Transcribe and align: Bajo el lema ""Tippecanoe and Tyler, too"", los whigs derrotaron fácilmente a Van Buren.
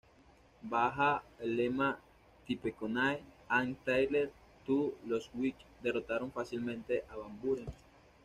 Bajo 0.63 1.21
el 1.41 1.57
lema 1.57 1.99
""Tippecanoe 2.47 3.21
and 3.49 3.77
Tyler, 3.85 4.31
too"", 4.65 4.95
los 5.05 5.29
whigs 5.35 5.63
derrotaron 5.83 6.31
fácilmente 6.31 7.03
a 7.07 7.17
Van 7.17 7.39
Buren. 7.39 7.67